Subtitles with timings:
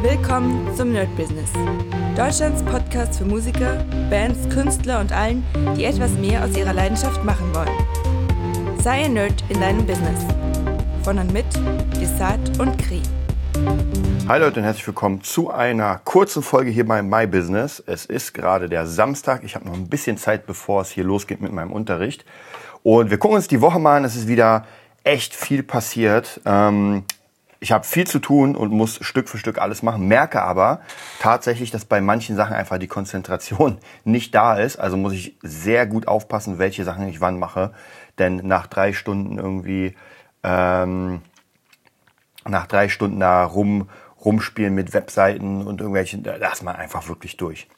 [0.00, 1.50] Willkommen zum Nerd Business.
[2.16, 5.44] Deutschlands Podcast für Musiker, Bands, Künstler und allen,
[5.76, 8.78] die etwas mehr aus ihrer Leidenschaft machen wollen.
[8.80, 10.24] Sei ein Nerd in deinem Business.
[11.02, 11.46] Von und mit
[12.00, 13.02] Desart und Kri.
[14.28, 17.82] Hi Leute und herzlich willkommen zu einer kurzen Folge hier bei My Business.
[17.84, 19.42] Es ist gerade der Samstag.
[19.42, 22.24] Ich habe noch ein bisschen Zeit, bevor es hier losgeht mit meinem Unterricht.
[22.84, 24.04] Und wir gucken uns die Woche mal an.
[24.04, 24.64] Es ist wieder
[25.02, 26.40] echt viel passiert.
[26.44, 27.02] Ähm,
[27.60, 30.80] ich habe viel zu tun und muss Stück für Stück alles machen, merke aber
[31.18, 34.76] tatsächlich, dass bei manchen Sachen einfach die Konzentration nicht da ist.
[34.76, 37.72] Also muss ich sehr gut aufpassen, welche Sachen ich wann mache.
[38.18, 39.94] Denn nach drei Stunden irgendwie,
[40.42, 41.22] ähm,
[42.46, 43.88] nach drei Stunden da rum,
[44.24, 47.68] rumspielen mit Webseiten und irgendwelchen, da ist man einfach wirklich durch.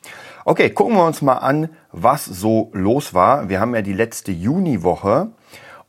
[0.45, 3.49] Okay, gucken wir uns mal an, was so los war.
[3.49, 5.29] Wir haben ja die letzte Juniwoche.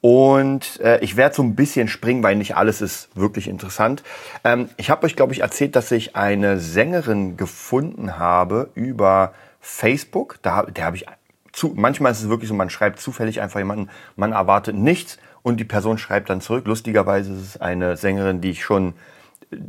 [0.02, 4.02] Und äh, ich werde so ein bisschen springen, weil nicht alles ist wirklich interessant.
[4.44, 10.40] Ähm, ich habe euch, glaube ich, erzählt, dass ich eine Sängerin gefunden habe über Facebook.
[10.42, 11.06] Da, der habe ich
[11.52, 15.60] zu, manchmal ist es wirklich so, man schreibt zufällig einfach jemanden, man erwartet nichts und
[15.60, 16.66] die Person schreibt dann zurück.
[16.66, 18.94] Lustigerweise ist es eine Sängerin, die ich schon,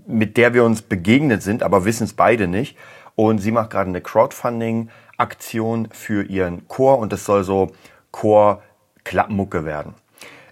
[0.06, 2.78] mit der wir uns begegnet sind, aber wissen es beide nicht.
[3.16, 7.72] Und sie macht gerade eine Crowdfunding-Aktion für ihren Chor und das soll so
[8.12, 9.94] Chor-Klappmucke werden.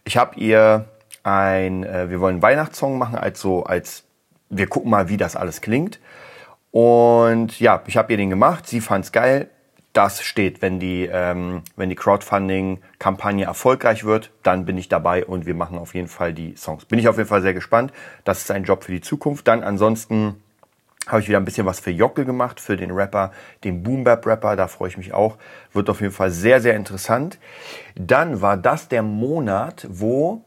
[0.04, 0.86] Ich habe ihr
[1.22, 4.04] ein, äh, wir wollen einen Weihnachtssong machen, als so, als
[4.48, 6.00] wir gucken mal, wie das alles klingt.
[6.70, 9.48] Und ja, ich habe ihr den gemacht, sie fand's geil.
[9.92, 15.46] Das steht, wenn die, ähm, wenn die Crowdfunding-Kampagne erfolgreich wird, dann bin ich dabei und
[15.46, 16.84] wir machen auf jeden Fall die Songs.
[16.84, 17.92] Bin ich auf jeden Fall sehr gespannt.
[18.22, 19.48] Das ist ein Job für die Zukunft.
[19.48, 20.40] Dann ansonsten
[21.06, 23.32] habe ich wieder ein bisschen was für Jockel gemacht, für den Rapper,
[23.64, 25.36] den Boom Bap Rapper, da freue ich mich auch.
[25.72, 27.38] Wird auf jeden Fall sehr, sehr interessant.
[27.94, 30.44] Dann war das der Monat, wo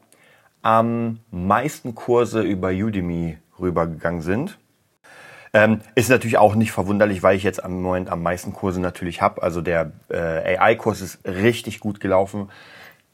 [0.62, 4.58] am meisten Kurse über Udemy rübergegangen sind.
[5.56, 9.22] Ähm, ist natürlich auch nicht verwunderlich, weil ich jetzt am Moment am meisten Kurse natürlich
[9.22, 9.44] habe.
[9.44, 12.50] Also der äh, AI-Kurs ist richtig gut gelaufen.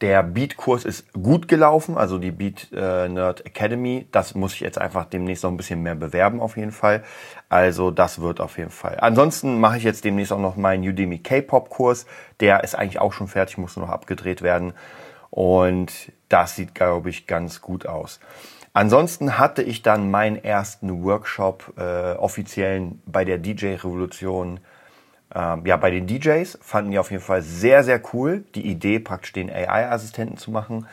[0.00, 4.06] Der Beat-Kurs ist gut gelaufen, also die Beat äh, Nerd Academy.
[4.12, 7.04] Das muss ich jetzt einfach demnächst noch ein bisschen mehr bewerben auf jeden Fall.
[7.50, 8.96] Also das wird auf jeden Fall.
[9.00, 12.06] Ansonsten mache ich jetzt demnächst auch noch meinen Udemy K-Pop-Kurs.
[12.40, 14.72] Der ist eigentlich auch schon fertig, muss nur noch abgedreht werden.
[15.28, 18.20] Und das sieht, glaube ich, ganz gut aus.
[18.72, 24.60] Ansonsten hatte ich dann meinen ersten Workshop äh, offiziellen bei der DJ Revolution
[25.34, 28.98] ähm, ja, bei den DJs fanden die auf jeden Fall sehr, sehr cool, die Idee
[28.98, 30.86] praktisch den AI-Assistenten zu machen.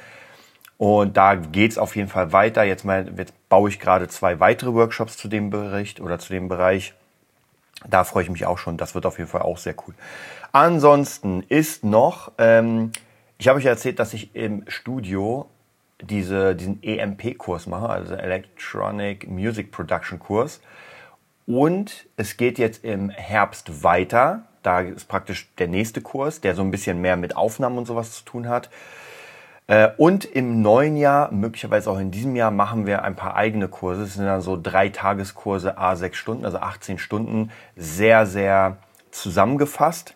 [0.78, 2.64] Und da geht's auf jeden Fall weiter.
[2.64, 6.50] Jetzt, mal, jetzt baue ich gerade zwei weitere Workshops zu dem Bericht oder zu dem
[6.50, 6.94] Bereich.
[7.88, 8.78] Da freue ich mich auch schon.
[8.78, 9.96] Das wird auf jeden Fall auch sehr cool.
[10.52, 12.92] Ansonsten ist noch, ähm,
[13.40, 15.48] ich habe euch erzählt, dass ich im Studio
[16.02, 20.62] diese, diesen EMP-Kurs mache, also Electronic Music Production Kurs.
[21.48, 24.44] Und es geht jetzt im Herbst weiter.
[24.64, 28.12] Da ist praktisch der nächste Kurs, der so ein bisschen mehr mit Aufnahmen und sowas
[28.12, 28.70] zu tun hat.
[29.68, 33.70] Äh, und im neuen Jahr, möglicherweise auch in diesem Jahr, machen wir ein paar eigene
[33.70, 34.04] Kurse.
[34.04, 38.78] Es sind dann so drei Tageskurse, a sechs Stunden, also 18 Stunden, sehr, sehr
[39.12, 40.16] zusammengefasst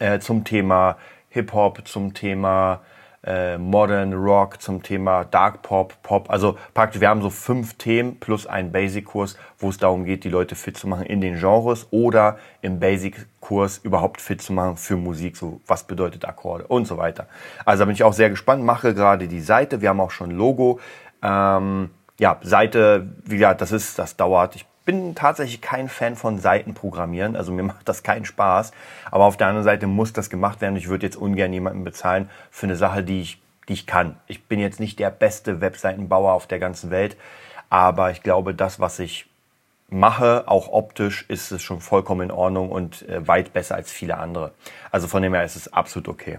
[0.00, 0.96] äh, zum Thema
[1.30, 2.80] Hip-Hop, zum Thema
[3.24, 6.30] äh, Modern Rock, zum Thema Dark Pop, Pop.
[6.30, 10.28] Also praktisch, wir haben so fünf Themen plus einen Basic-Kurs, wo es darum geht, die
[10.28, 14.96] Leute fit zu machen in den Genres oder im Basic-Kurs überhaupt fit zu machen für
[14.96, 17.26] Musik, so was bedeutet Akkorde und so weiter.
[17.64, 20.30] Also da bin ich auch sehr gespannt, mache gerade die Seite, wir haben auch schon
[20.30, 20.80] Logo.
[21.22, 24.54] Ähm, ja, Seite, wie gesagt, das ist, das dauert.
[24.56, 28.72] Ich bin tatsächlich kein Fan von Seitenprogrammieren, also mir macht das keinen Spaß.
[29.10, 30.76] Aber auf der anderen Seite muss das gemacht werden.
[30.76, 34.16] Ich würde jetzt ungern jemanden bezahlen für eine Sache, die ich, die ich kann.
[34.26, 37.16] Ich bin jetzt nicht der beste Webseitenbauer auf der ganzen Welt,
[37.70, 39.26] aber ich glaube, das, was ich
[39.88, 44.18] mache, auch optisch, ist es schon vollkommen in Ordnung und äh, weit besser als viele
[44.18, 44.52] andere.
[44.90, 46.38] Also von dem her ist es absolut okay.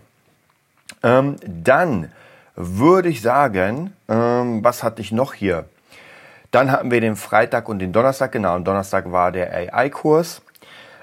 [1.03, 2.11] Ähm, dann
[2.55, 5.65] würde ich sagen, ähm, was hatte ich noch hier?
[6.55, 8.31] Dann hatten wir den Freitag und den Donnerstag.
[8.31, 10.41] Genau, am Donnerstag war der AI-Kurs.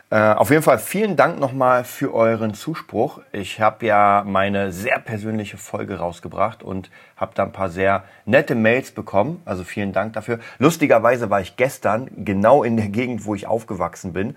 [0.09, 3.21] Äh, auf jeden Fall vielen Dank nochmal für euren Zuspruch.
[3.33, 8.55] Ich habe ja meine sehr persönliche Folge rausgebracht und habe da ein paar sehr nette
[8.55, 9.43] Mails bekommen.
[9.45, 10.39] Also vielen Dank dafür.
[10.59, 14.37] Lustigerweise war ich gestern genau in der Gegend, wo ich aufgewachsen bin.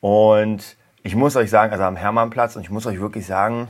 [0.00, 3.68] Und ich muss euch sagen, also am Hermannplatz, und ich muss euch wirklich sagen,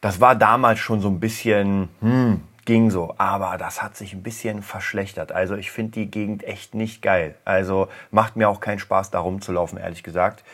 [0.00, 4.22] das war damals schon so ein bisschen, hm, ging so, aber das hat sich ein
[4.22, 5.32] bisschen verschlechtert.
[5.32, 7.34] Also ich finde die Gegend echt nicht geil.
[7.46, 10.44] Also macht mir auch keinen Spaß, da rumzulaufen, ehrlich gesagt.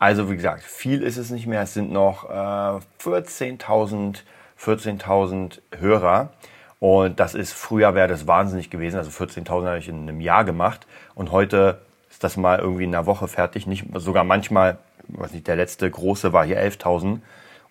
[0.00, 1.62] Also wie gesagt, viel ist es nicht mehr.
[1.62, 4.22] Es sind noch äh, 14.000
[4.62, 6.30] 14.000 Hörer.
[6.78, 8.96] Und das ist, früher wäre das wahnsinnig gewesen.
[8.96, 10.86] Also 14.000 habe ich in einem Jahr gemacht.
[11.14, 11.80] Und heute
[12.10, 13.66] ist das mal irgendwie in einer Woche fertig.
[13.66, 17.20] Nicht, sogar manchmal, weiß nicht, der letzte große war hier 11.000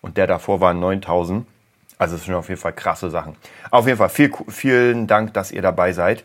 [0.00, 1.42] und der davor waren 9.000.
[1.98, 3.36] Also es sind auf jeden Fall krasse Sachen.
[3.70, 6.24] Auf jeden Fall viel, vielen Dank, dass ihr dabei seid.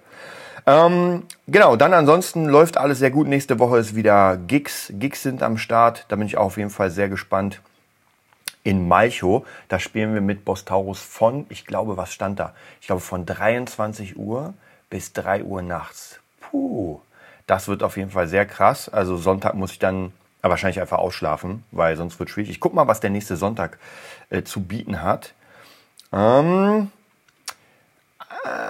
[0.68, 3.28] Ähm, genau, dann ansonsten läuft alles sehr gut.
[3.28, 4.92] Nächste Woche ist wieder Gigs.
[4.96, 6.06] Gigs sind am Start.
[6.08, 7.62] Da bin ich auf jeden Fall sehr gespannt
[8.64, 9.46] in Malchow.
[9.70, 12.54] Da spielen wir mit Bostaurus von, ich glaube, was stand da?
[12.82, 14.54] Ich glaube, von 23 Uhr
[14.90, 16.20] bis 3 Uhr nachts.
[16.42, 17.00] Puh,
[17.48, 18.90] das wird auf jeden Fall sehr krass.
[18.90, 22.50] Also Sonntag muss ich dann wahrscheinlich einfach ausschlafen, weil sonst wird schwierig.
[22.50, 23.78] Ich guck mal, was der nächste Sonntag
[24.30, 25.34] äh, zu bieten hat.
[26.12, 26.92] Ähm,
[28.44, 28.65] äh,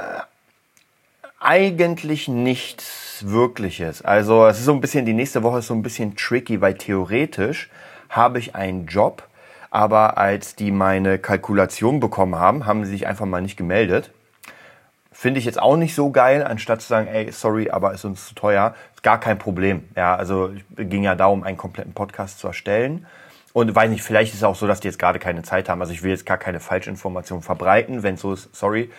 [1.45, 4.01] eigentlich nichts Wirkliches.
[4.01, 6.74] Also es ist so ein bisschen, die nächste Woche ist so ein bisschen tricky, weil
[6.74, 7.69] theoretisch
[8.09, 9.24] habe ich einen Job,
[9.69, 14.12] aber als die meine Kalkulation bekommen haben, haben sie sich einfach mal nicht gemeldet.
[15.12, 18.27] Finde ich jetzt auch nicht so geil, anstatt zu sagen, ey, sorry, aber ist uns
[18.27, 18.75] zu teuer.
[19.01, 19.88] Gar kein Problem.
[19.95, 23.06] Ja, also ging ja darum, einen kompletten Podcast zu erstellen.
[23.56, 25.80] Und weiß nicht, vielleicht ist es auch so, dass die jetzt gerade keine Zeit haben.
[25.80, 28.04] Also ich will jetzt gar keine Falschinformation verbreiten.
[28.04, 28.92] Wenn so ist, sorry.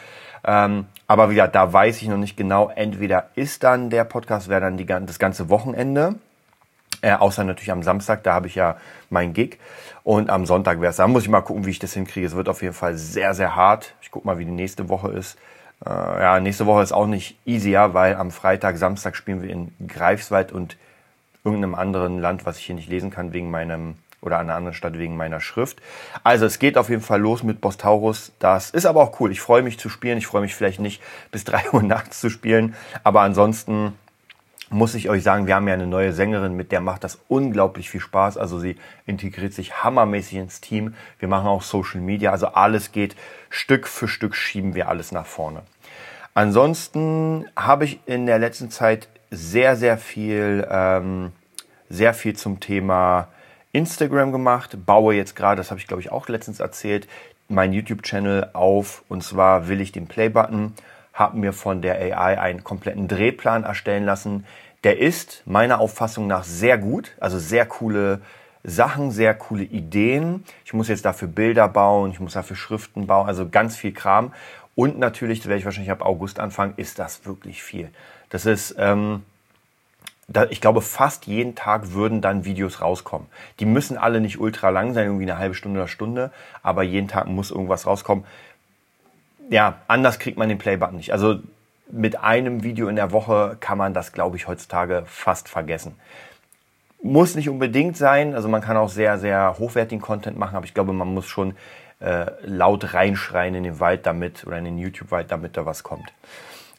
[0.45, 2.71] Ähm, aber wieder, da weiß ich noch nicht genau.
[2.75, 6.15] Entweder ist dann der Podcast, wäre dann die, das ganze Wochenende.
[7.03, 8.79] Äh, außer natürlich am Samstag, da habe ich ja
[9.11, 9.59] mein Gig.
[10.05, 10.97] Und am Sonntag wäre es.
[10.97, 12.27] Da muss ich mal gucken, wie ich das hinkriege.
[12.27, 13.95] Es wird auf jeden Fall sehr, sehr hart.
[14.01, 15.37] Ich gucke mal, wie die nächste Woche ist.
[15.85, 19.75] Äh, ja, nächste Woche ist auch nicht easier, weil am Freitag, Samstag spielen wir in
[19.87, 20.79] Greifswald und
[21.45, 24.75] irgendeinem anderen Land, was ich hier nicht lesen kann, wegen meinem oder an einer anderen
[24.75, 25.81] Stadt wegen meiner Schrift.
[26.25, 28.33] Also es geht auf jeden Fall los mit Bostaurus.
[28.39, 29.31] Das ist aber auch cool.
[29.33, 30.19] Ich freue mich zu spielen.
[30.19, 32.75] Ich freue mich vielleicht nicht bis drei Uhr nachts zu spielen,
[33.05, 33.95] aber ansonsten
[34.69, 37.89] muss ich euch sagen, wir haben ja eine neue Sängerin, mit der macht das unglaublich
[37.89, 38.37] viel Spaß.
[38.37, 38.77] Also sie
[39.07, 40.95] integriert sich hammermäßig ins Team.
[41.21, 43.15] Wir machen auch Social Media, also alles geht
[43.49, 45.63] Stück für Stück schieben wir alles nach vorne.
[46.35, 51.33] Ansonsten habe ich in der letzten Zeit sehr, sehr viel, ähm,
[51.89, 53.29] sehr viel zum Thema
[53.77, 54.77] Instagram gemacht.
[54.87, 57.07] Baue jetzt gerade, das habe ich glaube ich auch letztens erzählt,
[57.49, 59.05] meinen YouTube-Channel auf.
[59.09, 60.73] Und zwar will ich den Play-Button
[61.17, 64.45] habe mir von der AI einen kompletten Drehplan erstellen lassen.
[64.85, 68.21] Der ist meiner Auffassung nach sehr gut, also sehr coole
[68.63, 70.45] Sachen, sehr coole Ideen.
[70.67, 74.33] Ich muss jetzt dafür Bilder bauen, ich muss dafür Schriften bauen, also ganz viel Kram.
[74.75, 77.89] Und natürlich, das werde ich wahrscheinlich ab August anfangen, ist das wirklich viel.
[78.29, 79.23] Das ist, ähm,
[80.51, 83.29] ich glaube, fast jeden Tag würden dann Videos rauskommen.
[83.61, 86.33] Die müssen alle nicht ultra lang sein, irgendwie eine halbe Stunde oder Stunde,
[86.63, 88.25] aber jeden Tag muss irgendwas rauskommen
[89.51, 91.13] ja, anders kriegt man den Playbutton nicht.
[91.13, 91.39] Also
[91.91, 95.95] mit einem Video in der Woche kann man das, glaube ich, heutzutage fast vergessen.
[97.03, 100.75] Muss nicht unbedingt sein, also man kann auch sehr, sehr hochwertigen Content machen, aber ich
[100.75, 101.55] glaube, man muss schon
[102.01, 106.13] äh, laut reinschreien in den Wald damit oder in den YouTube-Wald, damit da was kommt.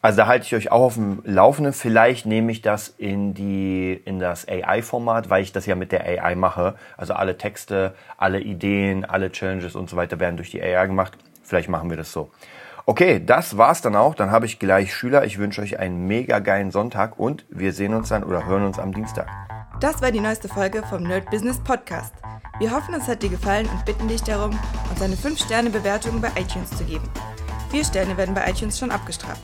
[0.08, 1.74] Also da halte ich euch auch auf dem Laufenden.
[1.74, 6.06] Vielleicht nehme ich das in die in das AI-Format, weil ich das ja mit der
[6.06, 6.76] AI mache.
[6.96, 11.18] Also alle Texte, alle Ideen, alle Challenges und so weiter werden durch die AI gemacht.
[11.44, 12.32] Vielleicht machen wir das so.
[12.86, 14.16] Okay, das war's dann auch.
[14.16, 15.26] Dann habe ich gleich Schüler.
[15.26, 18.80] Ich wünsche euch einen mega geilen Sonntag und wir sehen uns dann oder hören uns
[18.80, 19.28] am Dienstag.
[19.82, 22.14] Das war die neueste Folge vom Nerd Business Podcast.
[22.60, 24.58] Wir hoffen, es hat dir gefallen und bitten dich darum,
[24.90, 27.10] uns eine 5-Sterne-Bewertung bei iTunes zu geben.
[27.72, 29.44] Vier Sterne werden bei iTunes schon abgestraft.